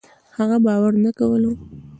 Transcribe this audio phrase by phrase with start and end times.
[0.37, 1.51] هغه باور نه کولو